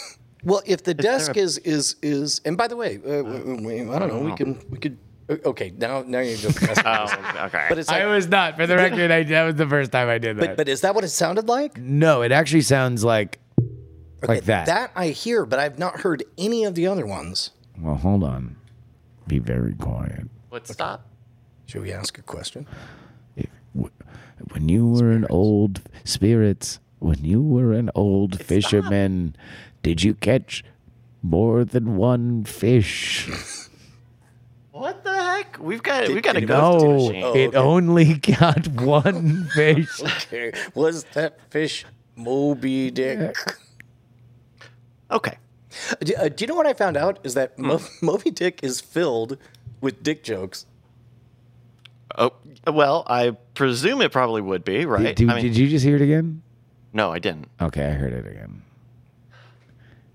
[0.44, 4.00] Well, if the desk is is is, and by the way, uh, w- w- I
[4.00, 4.22] don't know.
[4.22, 4.98] We can we could.
[5.30, 6.60] uh, Okay, now now you're just.
[6.60, 6.84] messing.
[6.84, 7.06] Oh,
[7.46, 7.68] okay.
[7.70, 8.58] But it's I was not.
[8.58, 10.48] For the record, I, that was the first time I did that.
[10.48, 11.78] but, but is that what it sounded like?
[11.78, 13.38] no, it actually sounds like
[14.28, 14.66] like that.
[14.68, 17.52] That I hear, but I've not heard any of the other ones.
[17.80, 18.56] Well, hold on.
[19.28, 20.28] Be very quiet.
[20.50, 21.06] What stop?
[21.66, 22.68] Should we ask a question?
[24.54, 29.36] When you were an old spirits, when you were an old fisherman,
[29.84, 30.64] did you catch
[31.22, 33.30] more than one fish?
[34.72, 35.60] What the heck?
[35.60, 37.24] We've got we've got a ghost No, machine.
[37.24, 37.58] Oh, oh, it okay.
[37.58, 40.02] only got one fish.
[40.02, 40.54] Okay.
[40.74, 43.36] Was that fish Moby Dick?
[45.12, 45.38] Okay.
[46.04, 47.20] Do, uh, do you know what I found out?
[47.24, 49.38] Is that Mo- Moby Dick is filled
[49.80, 50.66] with dick jokes.
[52.18, 52.34] Oh
[52.68, 55.16] well, I presume it probably would be right.
[55.16, 56.42] Did, I mean, did you just hear it again?
[56.94, 57.48] no, I didn't.
[57.62, 58.64] Okay, I heard it again.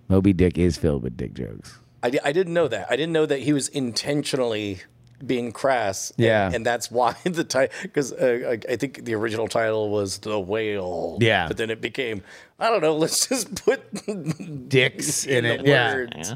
[0.09, 1.79] Moby Dick is filled with dick jokes.
[2.03, 2.87] I, I didn't know that.
[2.91, 4.83] I didn't know that he was intentionally
[5.25, 6.11] being crass.
[6.11, 6.51] and- Yeah.
[6.53, 10.39] And, that's why the title, because uh, I, I think the original title was The
[10.39, 11.17] Whale.
[11.21, 11.49] Yeah.
[11.49, 12.23] But then it became,
[12.59, 15.62] I don't know, let's just put Dicks in, in it.
[15.64, 15.95] the Yeah.
[15.95, 16.12] words.
[16.16, 16.35] Yeah.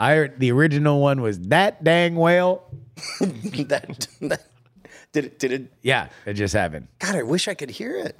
[0.00, 2.64] I heard the original one was that dang whale.
[3.20, 4.46] that, that-
[5.12, 6.88] did it, did it, Yeah, it just happened.
[6.98, 8.18] God, I wish I could hear it.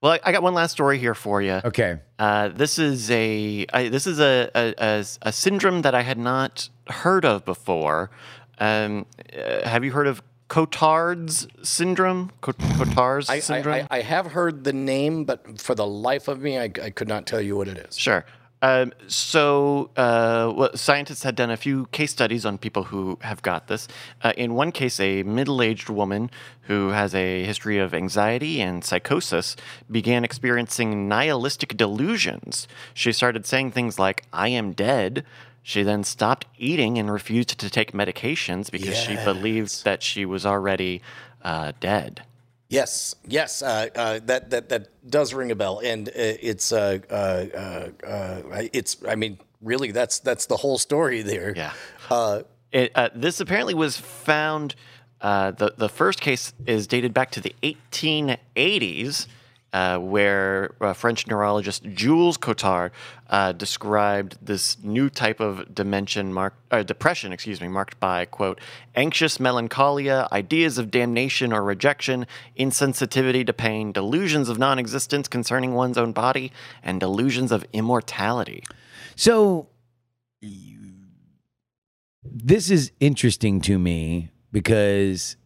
[0.00, 1.60] Well, I, I got one last story here for you.
[1.64, 2.00] Okay.
[2.18, 6.18] Uh, this is a I, this is a, a, a, a syndrome that I had
[6.18, 8.10] not heard of before.
[8.58, 12.32] Um, uh, have you heard of Cotard's syndrome?
[12.40, 13.74] Cotard's I, syndrome.
[13.74, 16.90] I, I, I have heard the name, but for the life of me, I, I
[16.90, 17.96] could not tell you what it is.
[17.96, 18.24] Sure.
[18.60, 23.40] Um, so, uh, well, scientists had done a few case studies on people who have
[23.42, 23.86] got this.
[24.22, 26.28] Uh, in one case, a middle aged woman
[26.62, 29.54] who has a history of anxiety and psychosis
[29.88, 32.66] began experiencing nihilistic delusions.
[32.94, 35.24] She started saying things like, I am dead.
[35.68, 40.46] She then stopped eating and refused to take medications because she believed that she was
[40.46, 41.02] already
[41.42, 42.22] uh, dead.
[42.70, 47.00] Yes, yes, uh, uh, that that that does ring a bell, and uh, it's uh,
[47.10, 48.96] uh, uh, uh, it's.
[49.06, 51.52] I mean, really, that's that's the whole story there.
[51.54, 51.74] Yeah.
[52.08, 54.74] Uh, It, uh, this apparently was found.
[55.20, 59.26] Uh, the the first case is dated back to the 1880s,
[59.72, 62.90] uh, where uh, French neurologist Jules Cotard
[63.28, 66.36] uh, described this new type of dimension
[66.70, 68.60] uh, depression, excuse me, marked by quote
[68.94, 72.26] anxious melancholia, ideas of damnation or rejection,
[72.58, 76.50] insensitivity to pain, delusions of non-existence concerning one's own body,
[76.82, 78.64] and delusions of immortality.
[79.16, 79.68] So
[82.22, 85.36] this is interesting to me because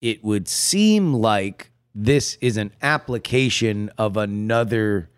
[0.00, 5.10] it would seem like this is an application of another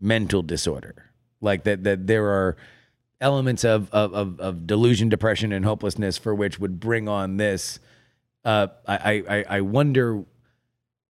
[0.00, 1.10] mental disorder.
[1.40, 2.56] Like that that there are
[3.20, 7.80] elements of of, of, delusion, depression, and hopelessness for which would bring on this.
[8.44, 10.24] Uh, I, I I wonder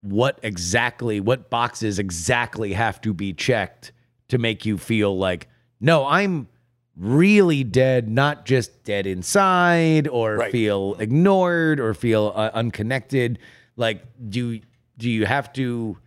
[0.01, 3.91] what exactly what boxes exactly have to be checked
[4.27, 5.47] to make you feel like
[5.79, 6.47] no i'm
[6.95, 10.51] really dead not just dead inside or Right.
[10.51, 13.39] feel ignored or feel uh, unconnected
[13.77, 14.59] like do
[14.97, 15.97] do you have to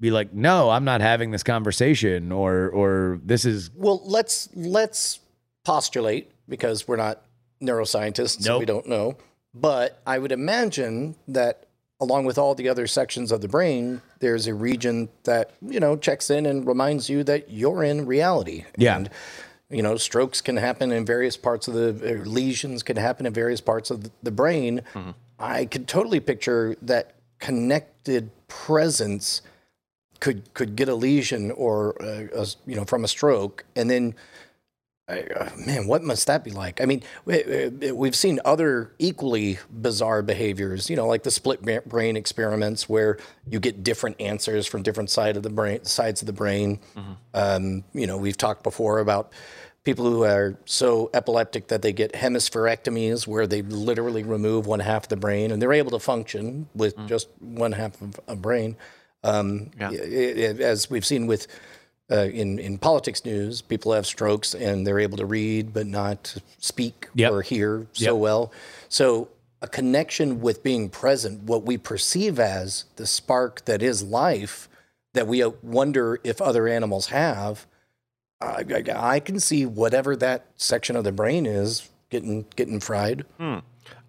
[0.00, 5.20] be like no i'm not having this conversation or or this is well, let's let's
[5.64, 7.22] postulate because we're not
[7.62, 9.16] neuroscientists, so we don't know.
[9.54, 11.66] But I would imagine that
[12.00, 15.96] along with all the other sections of the brain, there's a region that you know
[15.96, 18.64] checks in and reminds you that you're in reality.
[18.76, 18.96] Yeah.
[18.96, 19.10] And,
[19.70, 23.60] you know, strokes can happen in various parts of the lesions can happen in various
[23.60, 24.82] parts of the- the brain.
[24.92, 25.10] Mm-hmm.
[25.38, 29.42] I could totally picture that connected presence
[30.18, 34.14] could could get a lesion or uh, a, you know from a stroke, and then.
[35.06, 36.80] Uh, man, what must that be like?
[36.80, 41.60] I mean, we, uh, we've seen other equally bizarre behaviors, you know, like the split
[41.86, 46.26] brain experiments where you get different answers from different side of the brain, sides of
[46.26, 46.80] the brain.
[47.34, 49.30] Um, you know, we've talked before about
[49.84, 55.04] people who are so epileptic that they get hemispherectomies where they literally remove one half
[55.04, 58.76] of the brain and they're able to function with just one half of a brain.
[59.22, 59.90] Um, Yeah.
[59.90, 61.46] as we've seen with
[62.10, 66.34] uh, in in politics news, people have strokes and they're able to read but not
[66.58, 67.32] speak Yep.
[67.32, 68.16] or hear so Yep.
[68.16, 68.52] well.
[68.90, 69.28] So
[69.62, 74.68] a connection with being present, what we perceive as the spark that is life,
[75.14, 77.66] that we uh, wonder if other animals have.
[78.40, 83.24] I, I, I can see whatever that section of the brain is getting getting fried.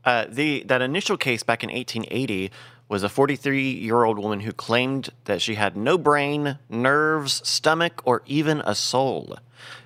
[0.04, 2.52] Uh, the that initial case back in 1880
[2.88, 8.02] was a 43 year old woman who claimed that she had no brain, nerves, stomach,
[8.06, 9.38] or even a soul.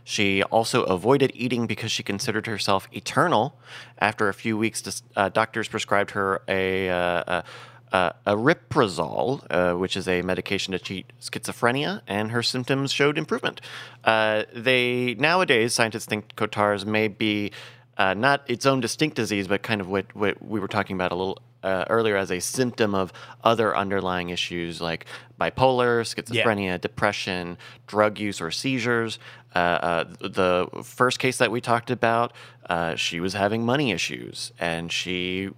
[0.04, 3.58] She also avoided eating because she considered herself eternal.
[4.00, 6.90] After a few weeks, uh, doctors prescribed her a.
[6.90, 7.44] Uh, a
[7.92, 13.62] uh, aripiprazole, uh, which is a medication to treat schizophrenia, and her symptoms showed improvement.
[14.04, 17.52] Uh, they nowadays scientists think Cotard's may be
[17.98, 21.12] uh, not its own distinct disease, but kind of what, what we were talking about
[21.12, 23.12] a little uh, earlier as a symptom of
[23.44, 25.06] other underlying issues like
[25.40, 29.20] bipolar, schizophrenia, depression, drug use, or seizures.
[29.56, 32.32] Uh, uh, the first case that we talked about,
[32.70, 35.50] uh, she was having money issues and she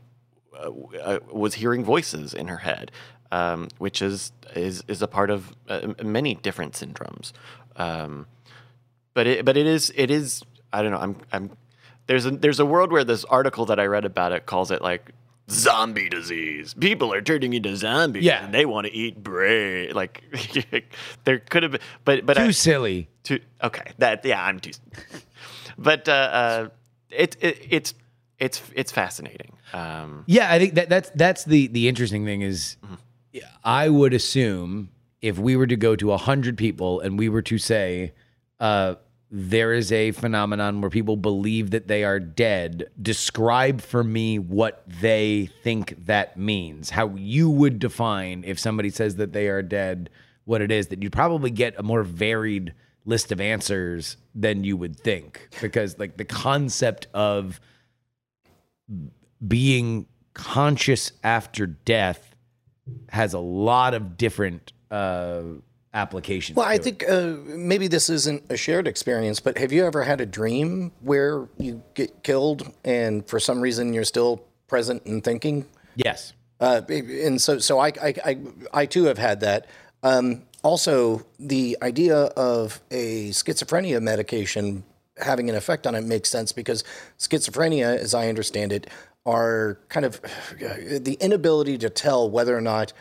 [0.63, 2.91] uh, uh, was hearing voices in her head,
[3.31, 7.31] um, which is, is is a part of uh, many different syndromes.
[7.75, 8.27] Um,
[9.13, 10.43] but it but it is it is
[10.73, 11.51] I don't know I'm I'm
[12.07, 14.81] there's a there's a world where this article that I read about it calls it
[14.81, 15.11] like
[15.49, 16.73] zombie disease.
[16.73, 18.45] People are turning into zombies Yeah.
[18.45, 19.93] and they want to eat brain.
[19.93, 20.23] Like
[21.25, 23.09] there could have been but but Too I, silly.
[23.23, 24.71] too okay that yeah I'm too
[25.77, 26.69] but uh, uh
[27.09, 27.93] it, it it's
[28.41, 29.53] it's it's fascinating.
[29.73, 32.75] Um Yeah, I think that that's that's the the interesting thing is,
[33.63, 34.89] I would assume
[35.21, 38.13] if we were to go to hundred people and we were to say,
[38.59, 38.95] uh,
[39.29, 42.89] there is a phenomenon where people believe that they are dead.
[43.01, 46.89] Describe for me what they think that means.
[46.89, 50.09] How you would define if somebody says that they are dead,
[50.43, 50.87] what it is.
[50.87, 52.73] That you'd probably get a more varied
[53.05, 57.61] list of answers than you would think, because like the concept of
[59.45, 62.35] being conscious after death
[63.09, 65.43] has a lot of different uh,
[65.93, 66.55] applications.
[66.55, 70.21] Well, I think uh, maybe this isn't a shared experience, but have you ever had
[70.21, 75.65] a dream where you get killed and for some reason you're still present and thinking?
[75.95, 76.33] yes.
[76.59, 78.37] Uh, and so, so I, I, I,
[78.71, 79.65] I too have had that.
[80.03, 84.83] Um, also, the idea of a schizophrenia medication
[85.21, 86.83] having an effect on it makes sense because
[87.17, 88.87] schizophrenia, as I understand it,
[89.25, 90.19] are kind of
[90.59, 92.93] the inability to tell whether or not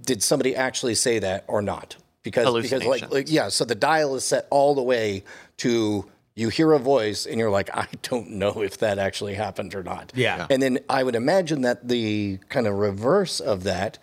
[0.00, 4.16] did somebody actually say that or not because because like, like yeah so the dial
[4.16, 5.22] is set all the way
[5.56, 6.04] to
[6.34, 9.82] you hear a voice and you're like i don't know if that actually happened or
[9.82, 10.12] not.
[10.14, 10.46] Yeah.
[10.50, 13.98] and then i would imagine that the kind of reverse of that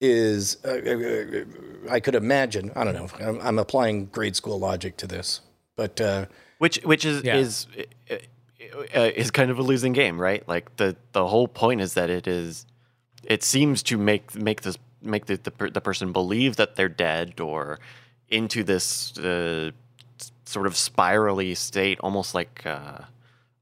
[0.00, 4.96] is uh, uh, i could imagine i don't know i'm, I'm applying grade school logic
[4.98, 5.40] to this
[5.76, 6.26] but uh,
[6.60, 7.36] which which is Yeah.
[7.42, 7.66] is
[8.10, 8.16] uh,
[8.94, 10.46] uh, is kind of a losing game, right?
[10.46, 12.66] Like the the whole point is that it is
[13.24, 17.40] it seems to make make this make the the, the person believe that they're dead
[17.40, 17.78] or
[18.28, 19.70] into this uh,
[20.44, 22.62] sort of spirally state, almost like.
[22.64, 22.98] Uh,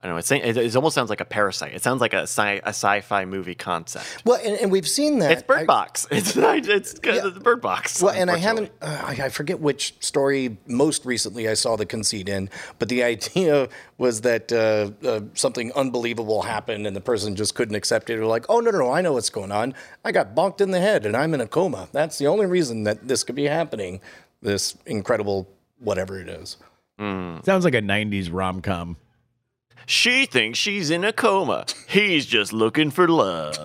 [0.00, 0.18] I don't know.
[0.18, 1.74] It's, it, it almost sounds like a parasite.
[1.74, 4.06] It sounds like a, sci, a sci-fi movie concept.
[4.24, 6.06] well and, and we've seen that It's Bird I- Box.
[6.12, 8.00] It's it's, it's Bird Box.
[8.00, 11.84] Well, and I haven't, uh, I I forget which story most recently I saw the
[11.84, 17.34] conceit in, but the idea was that uh, uh, something unbelievable happened and the person
[17.34, 18.18] just couldn't accept it.
[18.18, 19.74] They're like, oh, no, no, no, I know what's going on.
[20.04, 21.88] I got bonked in the head and I'm in a coma.
[21.90, 24.00] That's the only reason that this could be happening,
[24.42, 25.48] this incredible
[25.80, 26.56] whatever it is.
[27.00, 28.96] Sounds like a 90s rom com.
[29.90, 31.64] She thinks she's in a coma.
[31.88, 33.56] He's just looking for love.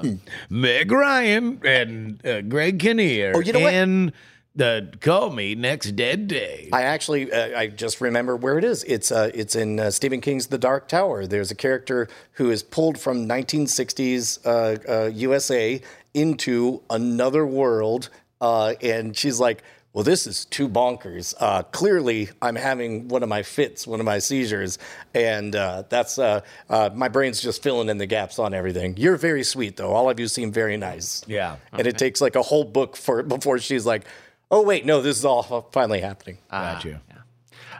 [0.49, 4.13] Meg Ryan and uh, Greg Kinnear Oh, you know what?
[4.55, 6.69] the Call Me Next Dead Day.
[6.71, 8.85] I actually, uh, I just remember where it is.
[8.85, 11.27] It's uh, it's in uh, Stephen King's The Dark Tower.
[11.27, 15.81] There's a character who is pulled from 1960s uh, uh, USA
[16.13, 18.09] into another world,
[18.39, 19.61] uh, and she's like,
[19.93, 21.33] "Well, this is too bonkers.
[21.39, 24.77] Uh, clearly, I'm having one of my fits, one of my seizures,
[25.13, 29.17] and uh, that's uh, uh, my brain's just filling in the gaps on everything." You're
[29.17, 29.93] very sweet, though.
[29.93, 31.23] All of you seem very nice.
[31.27, 31.57] Yeah.
[31.71, 34.05] and it takes like a whole book for before she's like.
[34.51, 35.01] Oh wait, no!
[35.01, 36.37] This is all finally happening.
[36.51, 36.99] Got you.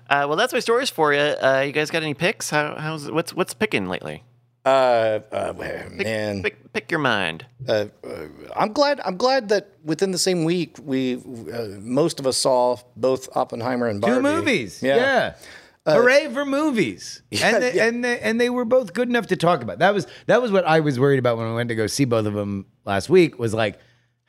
[0.10, 1.20] Uh, well, that's my stories for you.
[1.20, 2.50] Uh, you guys got any picks?
[2.50, 4.24] How, how's what's what's picking lately?
[4.66, 5.54] Uh, uh,
[5.92, 7.46] man, Pick pick your mind.
[7.68, 9.02] uh, uh, I'm glad.
[9.04, 13.88] I'm glad that within the same week, we uh, most of us saw both Oppenheimer
[13.88, 14.16] and Barbie.
[14.16, 14.82] Two movies.
[14.82, 15.34] Yeah.
[15.86, 17.22] Hooray for movies!
[17.44, 17.88] and they, yeah.
[17.88, 19.80] and they, and they were both good enough to talk about.
[19.80, 22.06] That was that was what I was worried about when I went to go see
[22.06, 23.38] both of them last week.
[23.38, 23.80] Was like,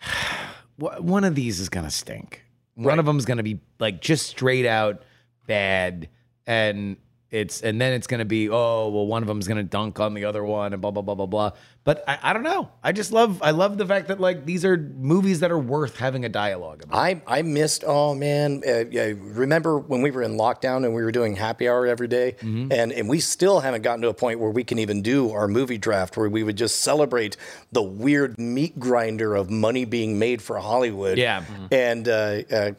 [0.77, 2.43] one of these is gonna stink.
[2.75, 5.03] One of them's gonna be like just straight out
[5.47, 6.09] bad,
[6.45, 6.97] and
[7.31, 10.25] it's and then it's gonna be oh well one of them's gonna dunk on the
[10.25, 11.51] other one and blah blah blah blah blah.
[11.83, 12.71] But I, I don't know.
[12.83, 15.99] I just love I love the fact that like these are movies that are worth
[15.99, 16.97] having a dialogue about.
[16.97, 17.85] I I missed.
[17.87, 21.69] Oh man, uh, yeah, remember when we were in lockdown and we were doing happy
[21.69, 22.37] hour every day?
[22.41, 25.49] and and we still haven't gotten to a point where we can even do our
[25.49, 27.37] movie draft where we would just celebrate
[27.73, 31.19] the weird meat grinder of money being made for Hollywood.
[31.19, 31.45] Yeah.
[31.73, 32.71] and uh, uh,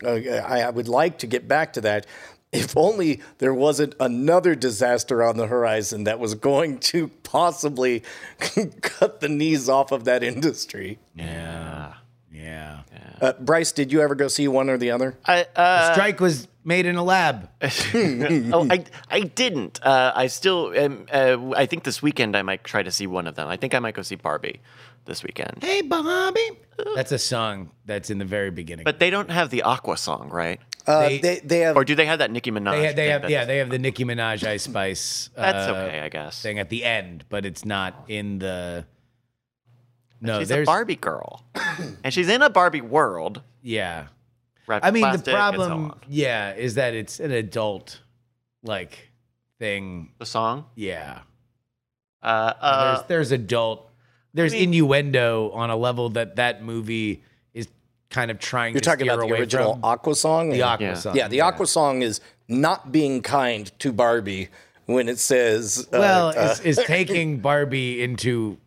[0.47, 2.07] I, I would like to get back to that.
[2.55, 8.03] If only there wasn't another disaster on the horizon that was going to possibly
[8.81, 10.99] cut the knees off of that industry.
[11.15, 11.93] yeah.
[12.31, 12.81] Yeah.
[13.21, 15.17] Uh, Bryce, did you ever go see one or the other?
[15.25, 17.49] I, uh, Strike was made in a lab.
[17.61, 19.79] oh, I I didn't.
[19.81, 21.05] Uh, I still am.
[21.11, 23.47] Uh, I think this weekend I might try to see one of them.
[23.47, 24.59] I think I might go see Barbie
[25.05, 25.59] this weekend.
[25.61, 26.41] Hey, Bobby.
[26.95, 28.83] That's a song that's in the very beginning.
[28.83, 30.59] But they don't have the Aqua song, right?
[30.87, 32.71] Uh, They- they, they have Or do they have that Nicki Minaj?
[32.73, 35.29] they have, they have yeah, they have the Nicki Minaj Ice Spice.
[35.35, 36.41] That's uh, okay, I guess.
[36.41, 38.85] Thing at the end, but it's not in the.
[40.21, 41.43] No, She's a Barbie girl,
[42.03, 43.41] and she's in a Barbie world.
[43.61, 44.07] yeah.
[44.67, 47.99] wrapped I mean, the and so problem, yeah, is that it's an adult
[48.63, 49.11] like
[49.59, 50.11] thing.
[50.17, 50.65] The song.
[50.75, 51.19] Yeah,
[52.23, 53.91] Uh, uh, there's there's adult,
[54.33, 57.19] there's mean- innuendo on a level that that movie is
[58.15, 58.73] kind of trying.
[58.73, 59.83] you're to talking about the original from.
[59.85, 60.49] Aqua song.
[60.49, 60.93] the Aqua Yeah.
[60.95, 61.15] song.
[61.15, 64.47] Yeah, the Aqua song is not being kind to Barbie
[64.85, 68.57] when it says, uh, well, uh, is, is taking Barbie into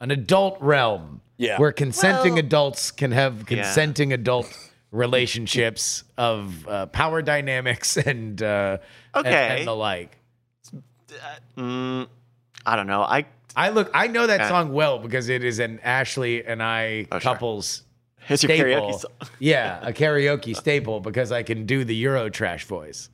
[0.00, 1.20] an adult realm.
[1.36, 1.58] Yeah.
[1.58, 4.48] Where consenting Well- adults can have consenting adult
[4.92, 8.78] relationships of uh, power dynamics and uh,
[9.14, 9.58] and- Okay.
[9.60, 10.16] and, the like.
[11.56, 12.06] mm,
[12.66, 13.02] I don't know.
[13.02, 13.26] I
[13.56, 13.90] I look.
[13.94, 17.32] I know that Uh, song well because it is an Ashley and I Oh, sure.
[18.24, 18.90] Couples it's your staple.
[18.90, 19.10] karaoke song.
[19.38, 23.10] yeah, a karaoke staple because I can do the Euro trash voice.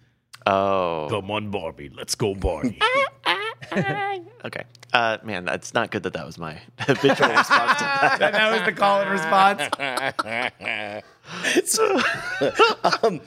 [0.46, 2.78] Oh, Come on, Barbie, let's go, Barbie.
[4.44, 4.64] okay.
[4.92, 8.18] Uh, man, that's not good that that was my habitual response to that.
[8.18, 9.62] that was the call and response.
[13.04, 13.20] um,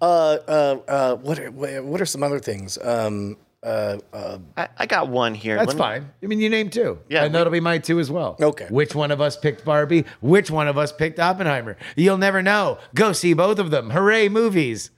[0.00, 0.04] uh,
[0.46, 1.50] uh, uh, what, are,
[1.82, 2.78] what are some other things?
[2.82, 5.56] Um, uh, uh, I, I got one here.
[5.56, 6.10] That's Let me- fine.
[6.22, 6.98] I mean, you named two.
[7.08, 8.36] Yeah, And we- that'll be my two as well.
[8.40, 8.66] Okay.
[8.70, 10.04] Which one of us picked Barbie?
[10.20, 11.76] Which one of us picked Oppenheimer?
[11.96, 12.78] You'll never know.
[12.94, 13.90] Go see both of them.
[13.90, 14.90] Hooray, movies.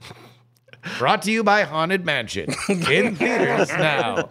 [0.99, 2.49] Brought to you by Haunted Mansion.
[2.69, 4.29] In theaters now.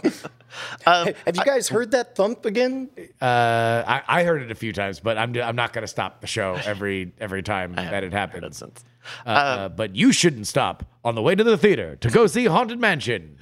[0.86, 2.90] have you guys heard that thump again?
[3.22, 6.22] Uh, I, I heard it a few times, but I'm, I'm not going to stop
[6.22, 8.58] the show every every time that it happens.
[8.58, 8.84] Since-
[9.26, 12.46] Uh, uh, but you shouldn't stop on the way to the theater to go see
[12.46, 13.38] Haunted Mansion.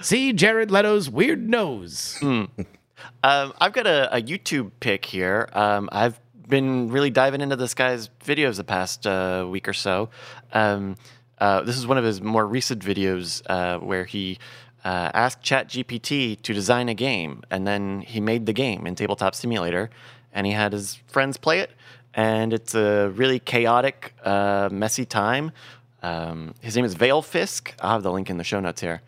[0.00, 2.18] See Jared Leto's weird nose.
[2.22, 5.48] Um, I've got a, a YouTube pick here.
[5.52, 10.08] Um, I've been really diving into this guy's videos the past uh, week or so.
[10.52, 10.96] Um,
[11.38, 14.38] uh, this is one of his more recent videos uh, where he
[14.84, 19.34] uh, asked ChatGPT to design a game, and then he made the game in Tabletop
[19.34, 19.90] Simulator,
[20.32, 21.70] and he had his friends play it,
[22.14, 25.52] and it's a really chaotic, uh, messy time.
[26.02, 27.72] Um, his name is Valefisk.
[27.80, 29.02] I'll have the link in the show notes here.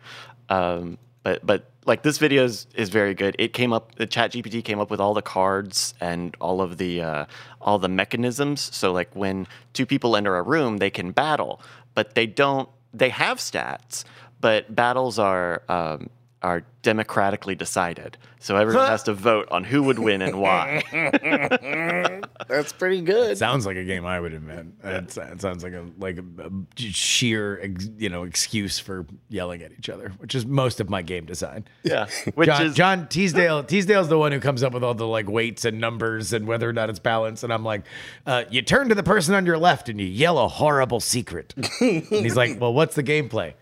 [0.51, 3.35] Um, but but like this video is, is very good.
[3.39, 6.77] It came up the chat GPT came up with all the cards and all of
[6.77, 7.25] the uh,
[7.61, 8.69] all the mechanisms.
[8.73, 11.61] So like when two people enter a room, they can battle,
[11.95, 14.03] but they don't they have stats,
[14.41, 16.09] but battles are um,
[16.43, 18.17] are democratically decided.
[18.39, 20.81] So everyone has to vote on who would win and why.
[22.47, 23.37] That's pretty good.
[23.37, 24.73] Sounds like a game I would invent.
[24.83, 29.61] It, it sounds like a like a, a sheer ex, you know excuse for yelling
[29.61, 31.65] at each other, which is most of my game design.
[31.83, 33.63] yeah, which John, is John Teasdale.
[33.63, 36.67] Teasdale's the one who comes up with all the like weights and numbers and whether
[36.67, 37.43] or not it's balanced.
[37.43, 37.83] And I'm like,
[38.25, 41.53] uh, you turn to the person on your left and you yell a horrible secret.
[41.79, 43.53] and he's like, well, what's the gameplay?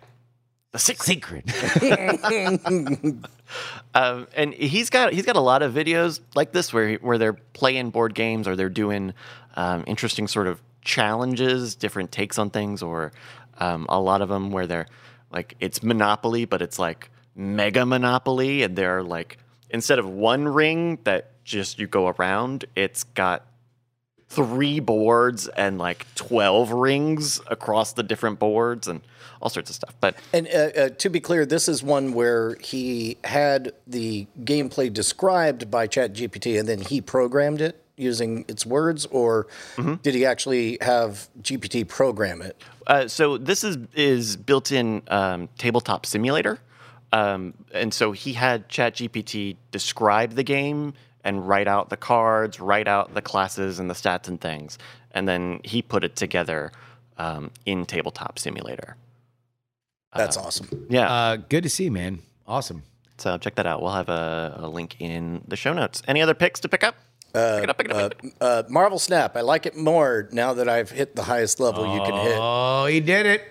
[0.71, 1.49] The secret.
[1.49, 3.15] Secret.
[3.95, 7.33] Um, and he's got he's got a lot of videos like this where where they're
[7.33, 9.13] playing board games or they're doing
[9.55, 13.11] um, interesting sort of challenges, different takes on things, or
[13.57, 14.85] um, a lot of them where they're
[15.31, 19.39] like it's Monopoly, but it's like Mega Monopoly, and they're like
[19.71, 23.47] instead of one ring that just you go around, it's got
[24.29, 29.01] three boards and like 12 rings across the different boards and
[29.41, 29.95] all sorts of stuff.
[29.99, 34.93] But And uh, uh, to be clear, this is one where he had the gameplay
[34.93, 39.47] described by chat gpt and then he programmed it using its words, or
[40.01, 42.61] did he actually have GPT program it?
[42.87, 46.59] Uh, so this is is built in um, tabletop simulator,
[47.11, 50.93] um, and so he had chat gpt describe the game
[51.23, 54.77] and write out the cards, write out the classes and the stats and things,
[55.11, 56.71] and then he put it together
[57.17, 58.95] um, in tabletop simulator.
[60.15, 60.87] That's awesome.
[60.89, 62.19] Yeah, Uh, good to see, you, man.
[62.47, 62.83] Awesome.
[63.17, 63.81] so check that out.
[63.81, 66.01] We'll have a, a link in the show notes.
[66.07, 66.95] Any other picks to pick up?
[67.33, 68.41] pick it up, pick it up, pick it up.
[68.41, 72.01] Uh, Marvel Snap, I like it more now that I've hit the highest level you
[72.01, 72.37] can hit.
[72.39, 73.43] Oh, he did it.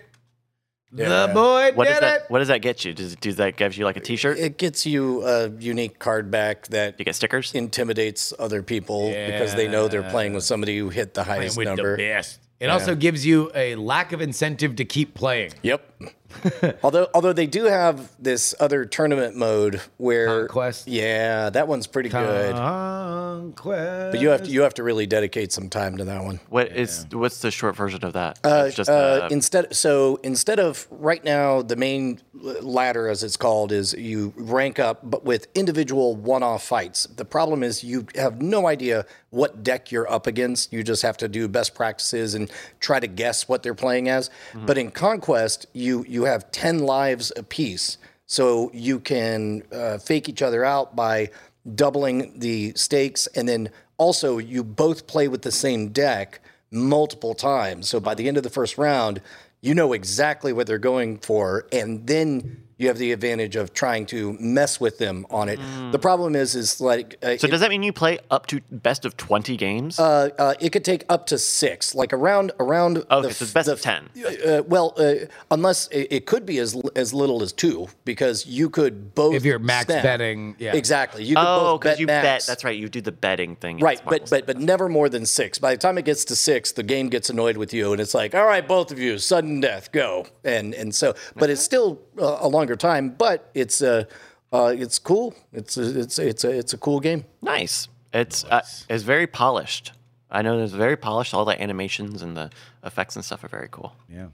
[0.92, 1.26] Yeah.
[1.26, 2.20] the boy What did does that?
[2.22, 2.30] it.
[2.30, 2.94] What does that get you?
[2.94, 4.38] Does, does that give you like a T-shirt?
[4.38, 7.54] It gets you a unique card back that you get stickers.
[7.54, 11.66] intimidates other people because they know they're playing with somebody who hit the highest with
[11.68, 11.96] number.
[11.96, 12.40] the best.
[12.60, 15.52] It also gives you a lack of incentive to keep playing.
[15.62, 16.02] Yep.
[16.82, 20.86] although although they do have this other tournament mode where Conquest?
[20.88, 22.54] Yeah, that one's pretty good.
[22.54, 24.12] Conquest.
[24.12, 26.40] But you have to you have to really dedicate some time to that one.
[26.48, 28.38] What is what's the short version of that?
[28.44, 33.22] Uh, it's just uh, uh, instead, so instead of right now, the main ladder, as
[33.22, 37.06] it's called, is you rank up, but with individual one-off fights.
[37.06, 40.72] The problem is you have no idea what deck you're up against.
[40.72, 42.50] You just have to do best practices and
[42.80, 44.30] try to guess what they're playing as.
[44.54, 50.42] But in Conquest, you you have ten lives apiece, so you can uh, fake each
[50.42, 51.30] other out by
[51.74, 56.40] doubling the stakes, and then also you both play with the same deck
[56.70, 57.88] multiple times.
[57.88, 59.20] So by the end of the first round,
[59.60, 64.06] you know exactly what they're going for, and then you have the advantage of trying
[64.06, 65.58] to mess with them on it.
[65.92, 68.60] The problem is, is like uh, so it, does that mean you play up to
[68.70, 69.98] best of twenty games?
[69.98, 72.98] uh, uh, it could take up to six, like around around.
[73.10, 74.08] okay, the, so it's best the- of ten.
[74.46, 75.14] Uh, well, uh,
[75.50, 79.34] unless it, it could be as as little as two, because you could both.
[79.34, 80.02] If you're max snap.
[80.02, 80.74] betting, yeah.
[80.76, 81.24] exactly.
[81.24, 82.24] You could Oh, because bet you max.
[82.24, 82.46] bet.
[82.46, 82.78] That's right.
[82.78, 83.78] You do the betting thing.
[83.78, 85.58] Right, but but but never more than six.
[85.58, 88.14] By the time it gets to six, the game gets annoyed with you, and it's
[88.14, 91.14] like, all right, both of you, sudden death, go, and and so.
[91.34, 94.04] But it's still uh, a longer time, but it's uh,
[94.52, 95.34] uh it's cool.
[95.52, 97.24] It's a, it's it's a it's a cool game.
[97.42, 97.88] nice.
[98.12, 99.92] It's uh, it's very polished.
[100.30, 101.34] I know it's very polished.
[101.34, 102.50] All the animations and the
[102.84, 103.94] effects and stuff are very cool.
[104.08, 104.26] Yeah.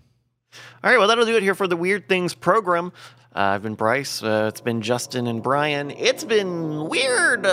[0.82, 2.92] All right, well, that'll do it here for the Weird Things program.
[3.34, 4.22] Uh, I've been Bryce.
[4.22, 5.90] Uh, it's been Justin and Brian.
[5.90, 7.44] It's been weird.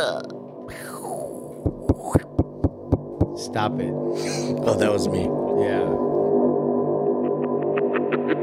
[3.38, 3.92] Stop it.
[3.92, 5.24] Oh, that was me.
[5.66, 6.11] Yeah.